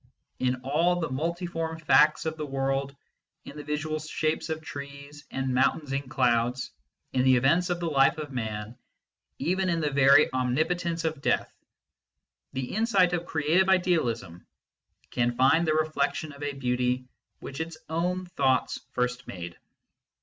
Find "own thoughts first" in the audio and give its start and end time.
17.87-19.27